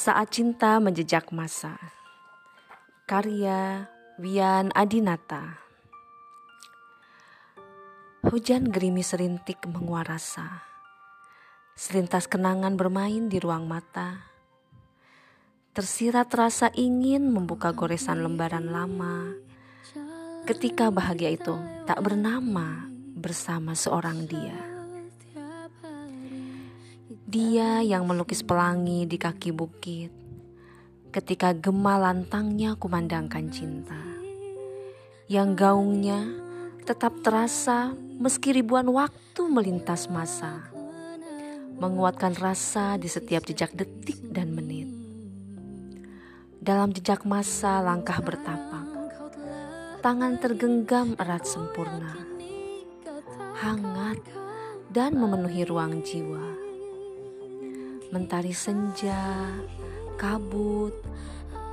Saat 0.00 0.32
Cinta 0.32 0.80
Menjejak 0.80 1.28
Masa. 1.28 1.76
Karya 3.04 3.84
Wian 4.16 4.72
Adinata. 4.72 5.60
Hujan 8.24 8.72
gerimis 8.72 9.12
rintik 9.12 9.60
menguar 9.68 10.08
rasa. 10.08 10.64
Selintas 11.76 12.32
kenangan 12.32 12.80
bermain 12.80 13.28
di 13.28 13.36
ruang 13.44 13.68
mata. 13.68 14.24
Tersirat 15.76 16.32
rasa 16.32 16.72
ingin 16.72 17.28
membuka 17.28 17.76
goresan 17.76 18.24
lembaran 18.24 18.72
lama. 18.72 19.36
Ketika 20.48 20.88
bahagia 20.88 21.36
itu 21.36 21.60
tak 21.84 22.00
bernama 22.00 22.88
bersama 23.20 23.76
seorang 23.76 24.24
dia 24.24 24.69
dia 27.30 27.78
yang 27.78 28.10
melukis 28.10 28.42
pelangi 28.42 29.06
di 29.06 29.14
kaki 29.14 29.54
bukit. 29.54 30.10
Ketika 31.14 31.54
gema 31.54 31.94
lantangnya 31.94 32.74
kumandangkan 32.74 33.46
cinta. 33.54 34.02
Yang 35.30 35.48
gaungnya 35.54 36.26
tetap 36.82 37.22
terasa 37.22 37.94
meski 38.18 38.50
ribuan 38.50 38.90
waktu 38.90 39.46
melintas 39.46 40.10
masa. 40.10 40.74
Menguatkan 41.78 42.34
rasa 42.34 42.98
di 42.98 43.06
setiap 43.06 43.46
jejak 43.46 43.78
detik 43.78 44.18
dan 44.26 44.50
menit. 44.50 44.90
Dalam 46.58 46.90
jejak 46.90 47.22
masa 47.22 47.78
langkah 47.78 48.18
bertapak. 48.18 48.90
Tangan 50.02 50.34
tergenggam 50.42 51.14
erat 51.14 51.46
sempurna. 51.46 52.10
Hangat 53.54 54.18
dan 54.90 55.14
memenuhi 55.14 55.62
ruang 55.62 56.02
jiwa 56.02 56.69
mentari 58.10 58.50
senja, 58.50 59.46
kabut, 60.18 60.94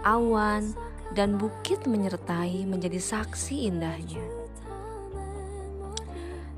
awan, 0.06 0.78
dan 1.18 1.42
bukit 1.42 1.90
menyertai 1.90 2.62
menjadi 2.70 3.02
saksi 3.02 3.66
indahnya. 3.74 4.22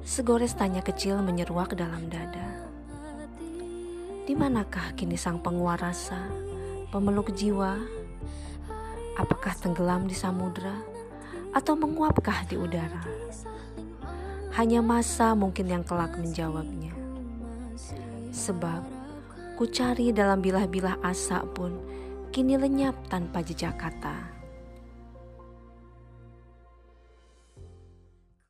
Segores 0.04 0.52
tanya 0.58 0.84
kecil 0.84 1.24
menyeruak 1.24 1.80
dalam 1.80 2.12
dada. 2.12 2.60
Di 4.28 4.36
manakah 4.36 4.94
kini 5.00 5.16
sang 5.16 5.40
penguar 5.40 5.80
rasa, 5.80 6.28
pemeluk 6.92 7.32
jiwa? 7.32 7.80
Apakah 9.16 9.56
tenggelam 9.58 10.12
di 10.12 10.16
samudra 10.18 10.76
atau 11.56 11.74
menguapkah 11.80 12.46
di 12.52 12.60
udara? 12.60 13.06
Hanya 14.60 14.84
masa 14.84 15.32
mungkin 15.40 15.72
yang 15.72 15.88
kelak 15.88 16.20
menjawabnya. 16.20 16.92
Sebab 18.34 18.99
Ku 19.60 19.68
cari 19.68 20.16
dalam 20.16 20.40
bilah-bilah 20.40 21.04
asa 21.04 21.44
pun 21.44 21.84
kini 22.32 22.56
lenyap 22.56 22.96
tanpa 23.12 23.44
jejak 23.44 23.76
kata. 23.76 24.39